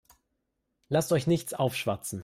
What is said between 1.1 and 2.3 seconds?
euch nichts aufschwatzen.